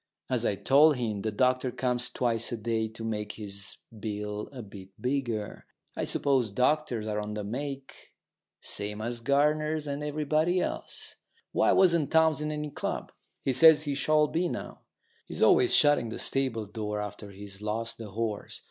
[0.31, 4.63] As I told him, the doctor comes twice a day to make his bill a
[4.63, 5.67] bit bigger.
[5.95, 8.11] I suppose doctors are on the make,
[8.59, 11.17] same as gardeners and everybody else.
[11.51, 13.11] Why wasn't Townes in any club?
[13.43, 14.81] He says he shall be now.
[15.27, 18.59] He's always shutting the stable door after he's lost the horse.